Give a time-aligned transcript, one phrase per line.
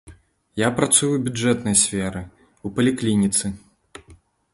[0.59, 2.23] Я працую ў бюджэтнай сферы,
[2.69, 3.45] у паліклініцы.